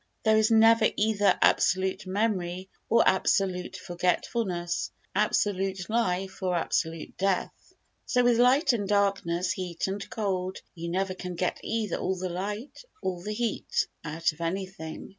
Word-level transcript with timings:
There 0.23 0.35
is 0.39 0.49
never 0.49 0.87
either 0.97 1.37
absolute 1.43 2.07
memory 2.07 2.69
or 2.89 3.07
absolute 3.07 3.75
forgetfulness, 3.77 4.89
absolute 5.13 5.89
life 5.91 6.41
or 6.41 6.55
absolute 6.55 7.15
death. 7.19 7.75
So 8.07 8.23
with 8.23 8.39
light 8.39 8.73
and 8.73 8.87
darkness, 8.89 9.51
heat 9.51 9.85
and 9.85 10.09
cold, 10.09 10.63
you 10.73 10.89
never 10.89 11.13
can 11.13 11.35
get 11.35 11.59
either 11.63 11.97
all 11.97 12.15
the 12.15 12.29
light, 12.29 12.83
or 13.03 13.11
all 13.11 13.21
the 13.21 13.31
heat, 13.35 13.85
out 14.03 14.31
of 14.31 14.41
anything. 14.41 15.09